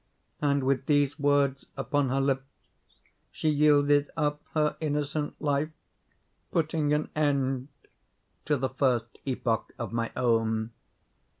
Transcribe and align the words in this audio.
And, 0.41 0.63
with 0.63 0.87
these 0.87 1.19
words 1.19 1.67
upon 1.77 2.09
her 2.09 2.19
lips, 2.19 2.47
she 3.31 3.49
yielded 3.49 4.09
up 4.17 4.41
her 4.55 4.75
innocent 4.79 5.39
life, 5.39 5.69
putting 6.49 6.91
an 6.91 7.09
end 7.15 7.67
to 8.45 8.57
the 8.57 8.69
first 8.69 9.19
epoch 9.27 9.71
of 9.77 9.93
my 9.93 10.11
own. 10.15 10.71